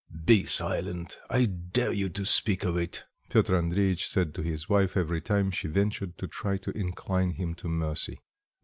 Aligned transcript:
"Be 0.25 0.45
silent! 0.45 1.19
I 1.29 1.45
dare 1.45 1.93
you 1.93 2.09
to 2.09 2.25
speak 2.25 2.63
of 2.63 2.75
it," 2.75 3.05
Piotr 3.29 3.55
Andreitch 3.55 4.07
said 4.07 4.33
to 4.33 4.41
his 4.41 4.67
wife 4.67 4.97
every 4.97 5.21
time 5.21 5.51
she 5.51 5.67
ventured 5.67 6.17
to 6.17 6.27
try 6.27 6.57
to 6.57 6.71
incline 6.75 7.33
him 7.33 7.53
to 7.53 7.67
mercy. 7.69 8.19